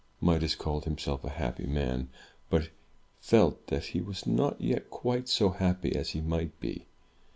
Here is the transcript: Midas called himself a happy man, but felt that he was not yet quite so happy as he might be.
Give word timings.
Midas 0.19 0.55
called 0.55 0.85
himself 0.85 1.23
a 1.23 1.29
happy 1.29 1.67
man, 1.67 2.09
but 2.49 2.69
felt 3.19 3.67
that 3.67 3.85
he 3.85 4.01
was 4.01 4.25
not 4.25 4.59
yet 4.59 4.89
quite 4.89 5.29
so 5.29 5.51
happy 5.51 5.95
as 5.95 6.09
he 6.09 6.21
might 6.21 6.59
be. 6.59 6.87